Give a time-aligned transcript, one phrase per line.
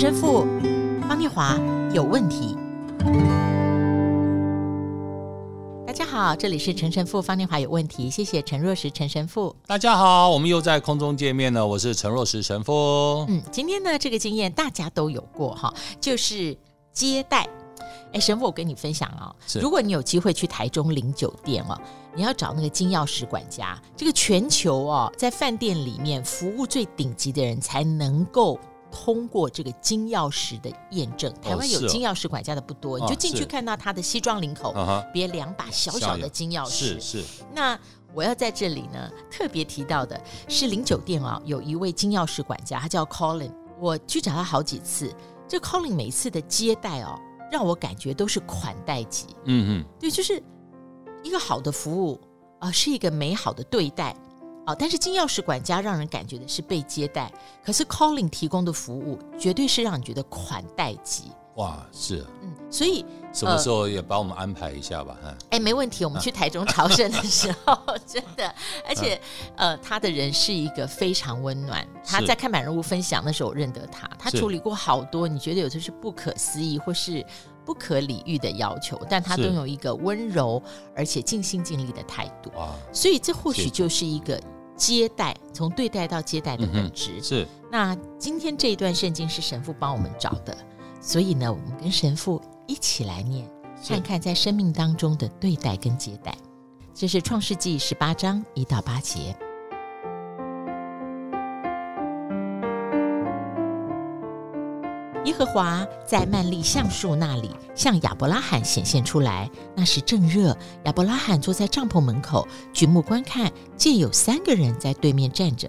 [0.00, 0.46] 陈神父
[1.08, 1.58] 方念华
[1.92, 2.56] 有问题。
[5.84, 9.56] 大家好，这里是陈神父方念华有问题，谢谢陈若石陈神父。
[9.66, 13.26] 大家好，我们又在空中见面了，我是陈若石神父。
[13.28, 16.56] 嗯，今天呢，这个经验大家都有过哈，就是
[16.92, 17.48] 接待。
[18.12, 21.76] 哎，神父，我跟你分享啊、哦，如果你有机会去台中林酒店哦，
[22.14, 28.60] 你要找那个金钥匙管家，这个全球哦，在饭店里面服务最顶级的人才能够
[28.90, 31.32] 通过这个金钥匙的验证。
[31.40, 34.74] 台湾有金钥匙管家的不多，哦哦、你就进去看到他的西装领口
[35.12, 37.00] 别两把小小的金钥匙。
[37.00, 37.24] 是是。
[37.54, 37.78] 那
[38.14, 45.14] 我要在这里呢特别提到的是零酒店啊、哦，有一位金钥匙管家，他叫 Colin，我去找他好几次。
[45.46, 47.18] 这 Colin 每次的接待哦。
[47.50, 50.34] 让我感觉都是款待级，嗯嗯，对，就是
[51.22, 52.20] 一个好的服务
[52.58, 54.14] 啊、呃，是一个美好的对待
[54.74, 57.32] 但是金钥匙管家让人感觉的是被接待，
[57.64, 61.30] 可是 Colin 提供的服务绝对是让你觉得款待级。
[61.56, 65.16] 哇，是，嗯，所以什么时候也帮我们安排一下吧？
[65.20, 66.04] 哈、呃，哎，没问题。
[66.04, 68.54] 我们去台中朝圣的时候，啊、 真的，
[68.86, 69.20] 而且
[69.56, 71.84] 呃，他的人是一个非常温暖。
[72.04, 74.08] 他在看板人物分享的时候，我认得他。
[74.16, 77.26] 他处理过好多你觉得有的是不可思议或是
[77.64, 80.62] 不可理喻的要求，但他都有一个温柔
[80.94, 82.56] 而且尽心尽力的态度。
[82.56, 84.40] 啊，所以这或许就是一个
[84.78, 87.18] 接待，从对待到接待的本质。
[87.18, 87.48] 嗯、是。
[87.70, 90.56] 那今天这一段圣经是神父帮我们找的。
[91.00, 93.46] 所以呢，我们跟神父一起来念，
[93.86, 96.34] 看看在生命当中的对待跟接待。
[96.94, 99.36] 这是创世纪十八章一到八节。
[105.28, 115.68] 耶和华在曼利橡树那里向亚伯拉罕显现出来，那时正热，亚伯拉罕坐在帐篷门口，举目观看，见有三个人在对面站着。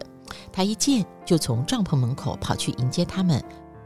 [0.54, 3.44] 他一见，就从帐篷门口跑去迎接他们。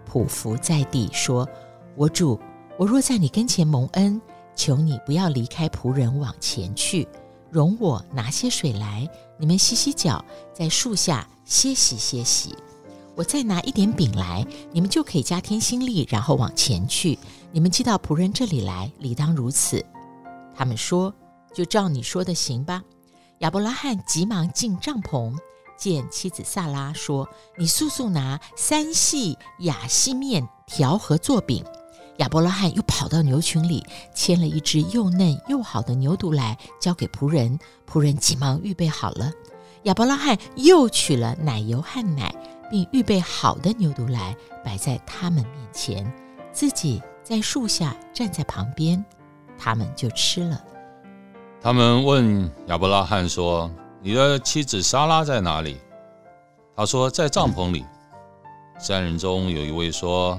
[0.08, 1.50] 匍匐在地说
[1.98, 2.40] ：“我主，
[2.78, 4.22] 我若在你跟前蒙恩，
[4.56, 7.08] 求你不要离开仆人往前去，
[7.50, 10.24] 容我拿些水来，你们洗洗脚，
[10.54, 12.56] 在树下歇息歇息。
[13.16, 17.18] 我再拿一点饼来，你们就可以加添心力，然后往前去。
[17.52, 19.84] 你们寄到仆人这里来，理当如此。”
[20.56, 21.14] 他们说
[21.54, 22.82] ：“就照你说的行吧。”
[23.40, 25.36] 亚伯拉罕急忙进帐篷。
[25.76, 31.66] 见妻子萨拉说：“你速速拿三细亚细面调和做饼。”
[32.18, 37.60] 亚伯拉罕又跑到牛群里牵了一只又嫩又好的牛犊来，交给仆人。
[37.92, 39.32] 仆人急忙预备好了。
[39.84, 42.34] 亚伯拉罕又取了奶油和奶，
[42.70, 46.14] 并预备好的牛犊来摆在他们面前，
[46.52, 49.04] 自己在树下站在旁边，
[49.58, 50.64] 他们就吃了。
[51.62, 53.72] 他们问亚伯拉罕说。
[54.06, 55.80] 你的妻子莎拉在哪里？
[56.76, 57.86] 他说在帐篷里。
[58.78, 60.38] 三人中有一位说：“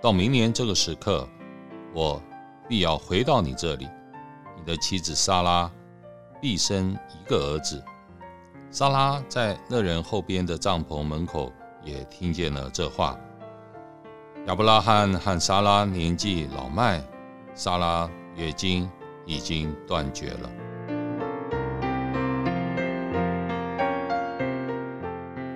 [0.00, 1.28] 到明年这个时刻，
[1.92, 2.22] 我
[2.68, 3.88] 必要回到你这里。
[4.56, 5.68] 你的妻子莎拉
[6.40, 7.82] 必生一个儿子。”
[8.72, 11.52] 莎拉在那人后边的帐篷门口
[11.84, 13.18] 也听见了这话。
[14.46, 17.04] 亚伯拉罕和莎拉年纪老迈，
[17.54, 18.90] 莎拉月经
[19.26, 20.50] 已经断绝了。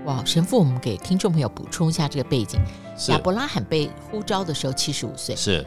[0.04, 2.60] 哇，神父，我们给听众朋友补充一下这个背景：
[3.08, 5.66] 亚伯拉罕被呼召的时候七十五岁，是。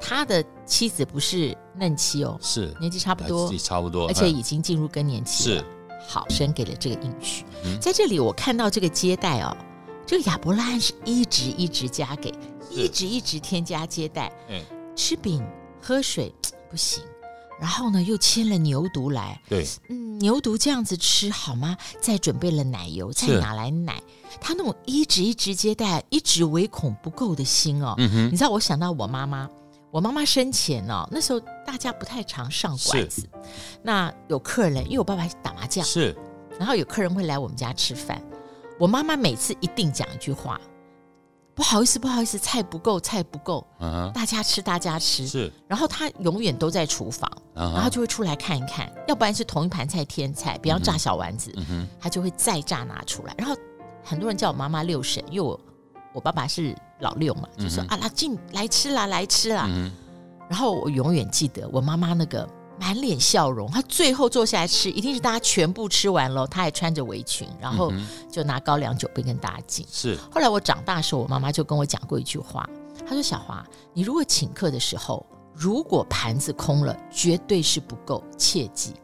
[0.00, 2.74] 他的妻子不是嫩妻哦，是。
[2.80, 5.58] 年纪差不多，差不多，而且已经进入更年期了。
[5.58, 5.64] 是
[6.10, 7.44] 好，神给了这个应许。
[7.64, 9.56] 嗯、在这里，我看到这个接待哦，
[10.04, 12.34] 这个亚伯拉罕是一直一直加给，
[12.68, 14.60] 一直一直添加接待，嗯，
[14.96, 15.40] 吃饼
[15.80, 16.34] 喝水
[16.68, 17.00] 不行。
[17.60, 19.40] 然后呢，又牵了牛犊来。
[19.48, 21.76] 对，嗯，牛犊这样子吃好吗？
[22.00, 24.02] 再准备了奶油，再拿来奶。
[24.40, 27.94] 他那种一直一直接待，一直唯恐不够的心哦。
[27.98, 28.26] 嗯哼。
[28.32, 29.48] 你知道，我想到我妈妈，
[29.90, 33.28] 我妈妈生前哦，那时候大家不太常上馆子。
[33.82, 35.84] 那有客人，因为我爸爸打麻将。
[35.84, 36.16] 是。
[36.58, 38.22] 然后有客人会来我们家吃饭，
[38.78, 40.60] 我妈妈每次一定讲一句话。
[41.54, 43.66] 不好意思，不好意思，菜不够，菜不够。
[43.80, 44.12] 嗯、uh-huh.
[44.12, 45.26] 大家吃，大家吃。
[45.26, 45.52] 是。
[45.66, 47.74] 然后他永远都在厨房，uh-huh.
[47.74, 48.90] 然后就会出来看一看。
[49.08, 51.86] 要不然是同一盘菜添菜，比方炸小丸子，uh-huh.
[52.00, 53.34] 他就会再炸拿出来。
[53.36, 53.54] 然后
[54.02, 55.60] 很多人叫我妈妈六婶，因为我
[56.14, 57.88] 我爸爸是老六嘛，就说、uh-huh.
[57.88, 59.66] 啊，拉进来吃啦，来吃啦。
[59.66, 59.90] Uh-huh.
[60.48, 62.48] 然后我永远记得我妈妈那个。
[62.82, 67.92] 满脸笑容，她最后坐下来吃，一定是大家全部吃完了，她还穿着围裙，然后
[68.32, 69.86] 就拿高粱酒杯跟大家敬。
[69.92, 70.16] 是。
[70.32, 72.66] 后来我长大的时候，我妈妈就跟我讲过一句话，
[73.06, 73.62] 她说：“小华，
[73.92, 78.94] 你如果请客的时候，如果盘子空了，绝对是不够，切记。”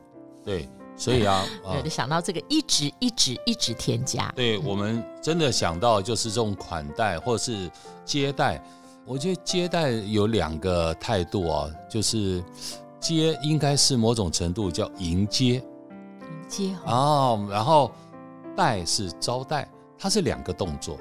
[0.42, 0.66] 对，
[0.96, 1.44] 所以啊，
[1.76, 4.32] 有的想到这个一直一直一直添加。
[4.34, 7.70] 对，我们真的想到就是这种款待或是
[8.04, 8.62] 接待。
[9.04, 12.42] 我觉得接待有两个态度啊，就是
[12.98, 17.92] 接应该是某种程度叫迎接，迎接哦，然后
[18.56, 20.98] 待是招待，它是两个动作。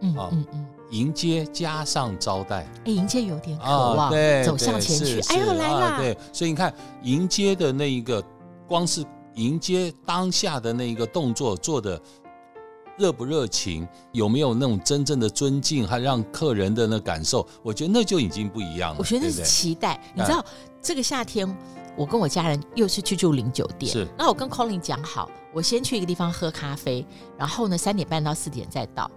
[0.00, 6.72] 嗯嗯嗯，迎接加上招待，哎，迎接有点渴望，对，走向前去，哎呦来了，对，所以你看
[7.02, 8.22] 迎接的那一个，
[8.68, 9.04] 光是
[9.38, 12.00] 迎接当下的那一个动作做的
[12.98, 18.96] 热不热情，有没有那种真正的尊敬，还让客人的那感受，我觉得那就已经不一样了。
[18.98, 20.44] 我觉得那是期待，你知道
[20.82, 21.48] 这个夏天
[21.96, 27.06] 我跟我家人又是去住零酒店，是，那我跟 Colin 讲好，我先去一个地方喝咖啡，
[27.38, 29.08] 然后呢三点半到四点再到。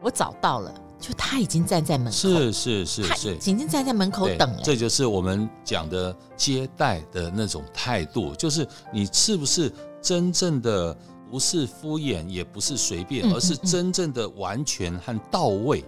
[0.00, 0.72] 我早到了，
[1.06, 4.60] 就他已经站在门口，是是是是，已经站在门口等了。
[4.64, 9.72] 这就是我们讲的接待的那种态度，就是你是不是
[10.02, 10.96] 真正的
[11.30, 15.84] 不是敷衍，也不是随便，而是真正的完全和到位。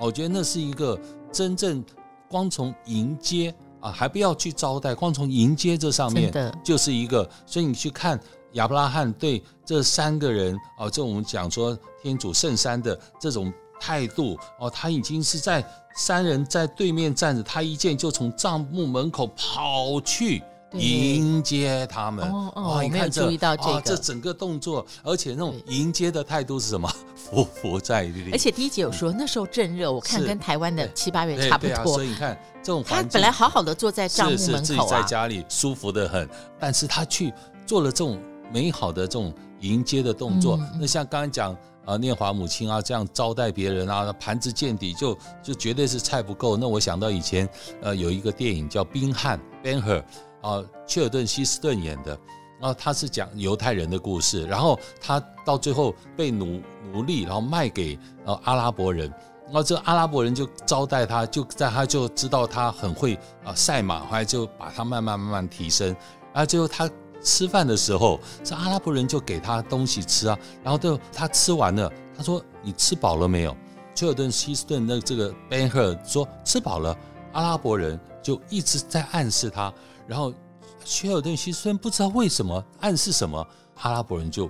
[0.00, 0.98] 我觉得那是一个
[1.30, 1.84] 真正
[2.28, 6.32] 光从迎接啊，还不要去招待，光从迎接这上面
[6.64, 7.28] 就是一个。
[7.46, 8.18] 所以你去看。
[8.52, 15.64] 亚伯拉罕对这三个人啊，这我们讲说天主圣山的这种态度哦，他已经是在
[15.94, 20.42] 三人在对面站着，他一见就从帐幕门口跑去
[20.72, 22.30] 迎接他们。
[22.30, 26.88] 哦你看这，注意到这这整个动作，而且那种迎接的态度是什么？
[27.30, 28.30] 匍匐在地。
[28.32, 31.94] 而且第一节有说，那时候正热，我看跟台湾的七八月差不多。
[31.94, 36.28] 所以你看这种他本来好好的坐在帐幕门口啊，是是自己在家里舒服的很，
[36.58, 37.32] 但是他去
[37.66, 38.18] 做了这种。
[38.50, 41.54] 美好的这种迎接的动作，那像刚刚讲
[41.88, 46.54] 啊，念华母亲啊，这样招待别人啊，盘子见底就就绝对是菜不够。
[46.54, 47.48] 那我想到以前
[47.80, 50.04] 呃有一个电影叫《宾汉》Ben Hur
[50.42, 52.10] 啊，切尔顿希斯顿演的，
[52.60, 56.60] 然后他是讲犹太人的故事，然后他到最后被奴
[56.92, 59.08] 奴隶，然后卖给呃阿拉伯人，
[59.46, 65.88] 然后这阿拉伯人就招待他，就在他就知道他很会啊赛马，后来就把他慢慢慢慢提升，
[66.34, 66.86] 然后最后他。
[67.22, 73.56] 吃饭的时候，这阿拉伯人就给他东西吃啊，然后就他吃完了，他说：“你吃饱了没有？”
[73.94, 76.96] 切尔顿希斯顿的这个 Ben Hur 说：“吃饱了。”
[77.32, 79.72] 阿拉伯人就一直在暗示他，
[80.06, 80.32] 然后
[80.84, 83.46] 切尔顿希斯顿不知道为什么暗示什么，
[83.82, 84.48] 阿拉伯人就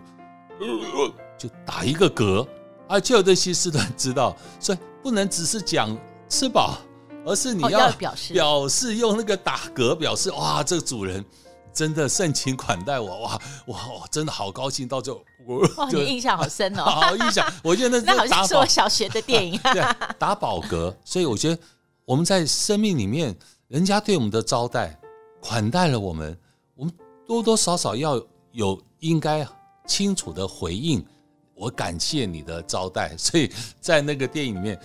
[1.36, 2.46] 就打一个嗝，
[2.88, 5.96] 而，切尔顿希斯顿知道，所以不能只是讲
[6.28, 6.78] 吃饱，
[7.24, 11.24] 而是你要表示 表示用那个打嗝表示哇，这个主人。
[11.78, 14.06] 真的盛情款待我，哇哇哇！
[14.10, 17.48] 真的好高兴，到最后我哇，你印象好深哦，好 印象。
[17.62, 19.80] 我觉得那 那好像是我小学的电影， 对，
[20.18, 20.92] 打饱嗝。
[21.04, 21.62] 所以我觉得
[22.04, 23.32] 我们在生命里面，
[23.68, 24.98] 人家对我们的招待、
[25.40, 26.36] 款待了我们，
[26.74, 26.92] 我们
[27.24, 28.20] 多多少少要
[28.50, 29.46] 有应该
[29.86, 31.06] 清楚的回应。
[31.54, 34.76] 我感谢你的招待，所以在那个电影里面，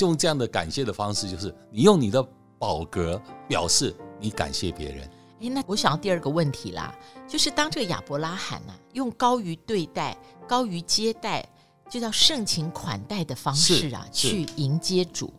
[0.00, 2.22] 用这样的感谢的方式，就是你用你的
[2.58, 5.10] 饱嗝表示你感谢别人。
[5.42, 6.94] 哎，那我想到第二个问题啦，
[7.26, 10.16] 就是当这个亚伯拉罕呢、啊，用高于对待、
[10.46, 11.44] 高于接待，
[11.90, 15.34] 就叫盛情款待的方式啊，去迎接主，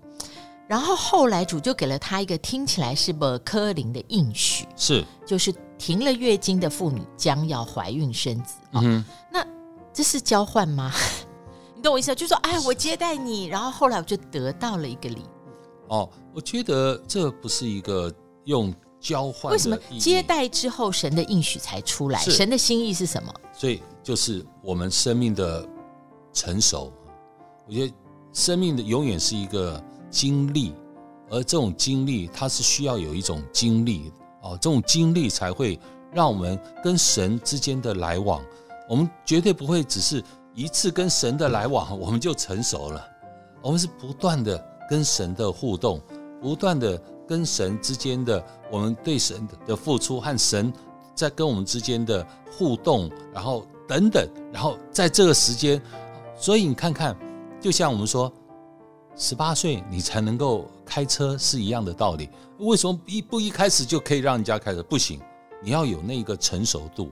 [0.67, 9.05] 然后后来主就给了他一个听起来是不可林的应许，是，就是停了月经的妇女将要怀孕生子啊、嗯哦。
[9.31, 9.47] 那
[9.93, 10.91] 这是交换吗？
[11.77, 12.13] 你懂我意思？
[12.13, 15.93] 就说，哎，我接待你，然后后来我就得到了一个礼物。
[15.93, 18.13] 哦，我觉得这不是一个
[18.43, 18.73] 用。
[19.03, 22.19] 交换为什么接待之后神的应许才出来？
[22.21, 23.33] 神的心意是什么？
[23.51, 25.67] 所以就是我们生命的
[26.31, 26.91] 成熟。
[27.67, 27.93] 我觉得
[28.31, 30.73] 生命的永远是一个经历，
[31.29, 34.09] 而这种经历它是需要有一种经历
[34.41, 35.77] 哦，这种经历才会
[36.13, 38.41] 让我们跟神之间的来往。
[38.87, 40.23] 我们绝对不会只是
[40.55, 43.05] 一次跟神的来往， 我们就成熟了。
[43.61, 44.57] 我们是不断的
[44.89, 45.99] 跟神的互动，
[46.41, 47.01] 不断的。
[47.27, 50.71] 跟神之间的我们对神的付出和神
[51.15, 55.81] 在跟我们之间的互动，然后等等，然后在这个时间，
[56.35, 57.15] 所以你看看，
[57.61, 58.31] 就像我们说，
[59.15, 62.29] 十八岁你才能够开车是一样的道理。
[62.59, 64.81] 为什么一不一开始就可以让人家开车？
[64.83, 65.19] 不行，
[65.61, 67.11] 你要有那个成熟度。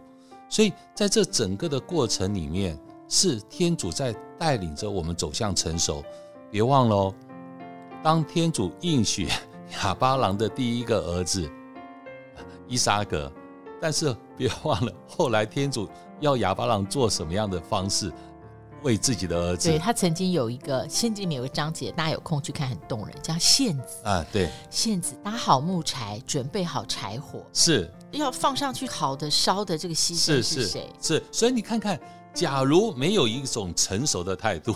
[0.49, 2.77] 所以在这整个的过程里面，
[3.07, 6.03] 是天主在带领着我们走向成熟。
[6.49, 7.13] 别忘了哦，
[8.03, 9.27] 当天主应许。
[9.71, 11.49] 亚巴郎的第一个儿子
[12.67, 13.31] 伊沙格，
[13.81, 15.87] 但是别忘了，后来天主
[16.19, 18.11] 要亚巴郎做什么样的方式，
[18.83, 19.69] 为自己的儿子。
[19.69, 24.25] 对，他曾经有一个圣经里面有个章节，大家有空去看，很动人，叫献子啊。
[24.31, 30.89] 对，献子搭好木柴，准备好柴火，是要放上去好的烧的这个牺牲是谁？
[31.01, 31.99] 是，所以你看看，
[32.33, 34.75] 假如没有一种成熟的态度，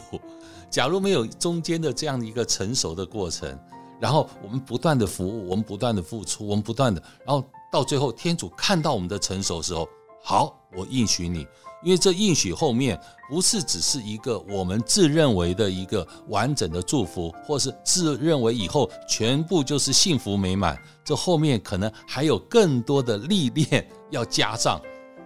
[0.69, 3.57] 假如没有中间的这样的一个成熟的过程，
[3.99, 9.87] 然后我们不断的服务，我们不断的付出，我们不断的，然后到最后天主看到我们的成熟时候，
[10.23, 11.45] 好，我应许你。
[11.83, 12.99] 因为这应许后面
[13.29, 24.81] 不是只是一个我们自认为的一个完整的祝福，或是自认为以后全部就是幸福美满，这后面可能还有更多的历练要加上。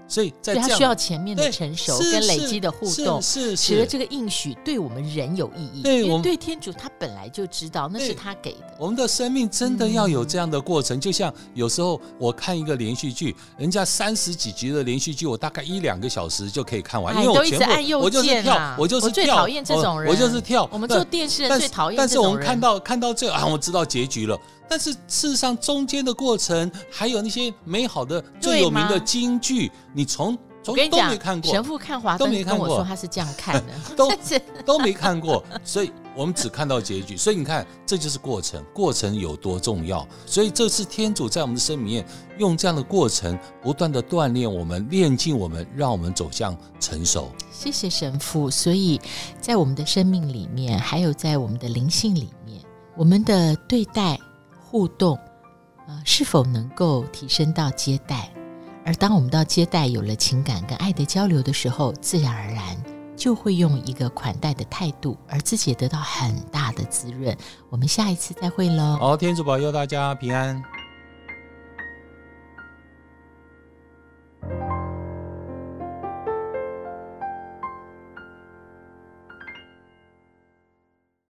[0.10, 5.84] 所以，在这样，他需要前面的成熟跟累积的互动，是使得这个应许对我们人有意义。
[5.84, 8.74] 对，对天主他本来就知道那是他给的。
[8.80, 20.68] 我们的生命真的要有这样的过程，嗯、就像有时候我看一个连续剧，人家三十几集的连续剧，我大概一两个小时就可以看完，因为我全部我就是跳，我就是跳，我最讨厌这种人，我就是跳。
[20.72, 22.08] 我们做电视人最讨厌这种人。
[22.08, 24.36] 但是我们看到看到这啊，我知道结局了。
[24.70, 30.38] 但是事实上中间的过程，还有那些美好的最有名的京剧，你从。
[30.62, 34.12] 从都没看过，神父看华灯都没看过，跟我说他是这样看的， 都
[34.66, 37.16] 都没看过，所以我们只看到结局。
[37.16, 40.06] 所以你看，这就是过程，过程有多重要。
[40.26, 42.06] 所以这是天主在我们的生命里面
[42.38, 47.32] 用这样的过程，不断的锻炼我们，练尽我们，让我们走向成熟。
[47.52, 48.52] 谢谢神父。
[48.52, 49.00] 所以
[49.40, 52.62] 在我们的生命里面，还有在我们的灵性里面，
[52.98, 54.20] 我们的对待
[54.70, 55.18] 互动，
[55.88, 58.30] 呃，是否能够提升到接待？
[58.86, 62.78] 而当我们到接待有了情感跟爱的交流的时候，自然而然
[63.16, 67.36] 就会用一个款待的态度，而自己也得到很大的滋润。
[67.72, 68.96] 我们下一次再会喽！
[69.00, 70.62] 好，天主保佑大家平安。